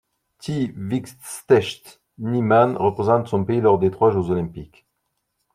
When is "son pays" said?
3.27-3.61